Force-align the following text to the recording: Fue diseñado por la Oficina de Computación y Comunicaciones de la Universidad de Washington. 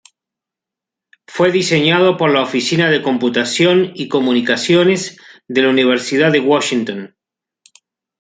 Fue 1.27 1.51
diseñado 1.51 2.17
por 2.17 2.31
la 2.31 2.41
Oficina 2.41 2.89
de 2.89 3.03
Computación 3.03 3.91
y 3.93 4.07
Comunicaciones 4.07 5.17
de 5.47 5.61
la 5.61 5.69
Universidad 5.69 6.31
de 6.31 6.39
Washington. 6.39 7.15